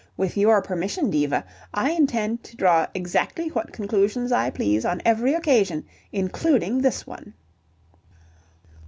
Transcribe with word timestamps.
With 0.17 0.35
your 0.35 0.63
permission, 0.63 1.11
Diva, 1.11 1.45
I 1.75 1.91
intend 1.91 2.43
to 2.45 2.55
draw 2.57 2.87
exactly 2.95 3.49
what 3.49 3.71
conclusions 3.71 4.31
I 4.31 4.49
please 4.49 4.83
on 4.83 4.99
every 5.05 5.35
occasion, 5.35 5.85
including 6.11 6.81
this 6.81 7.05
one." 7.05 7.35